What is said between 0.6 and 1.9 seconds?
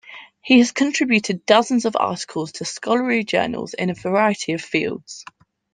contributed dozens